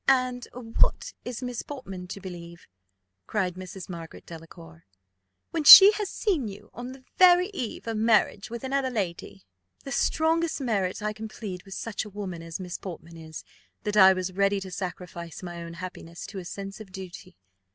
[0.07, 2.65] "And what is Miss Portman to believe,"
[3.27, 3.87] cried Mrs.
[3.87, 4.87] Margaret Delacour,
[5.51, 9.45] "when she has seen you on the very eve of marriage with another lady?"
[9.83, 13.43] "The strongest merit I can plead with such a woman as Miss Portman is,
[13.83, 17.37] that I was ready to sacrifice my own happiness to a sense of duty.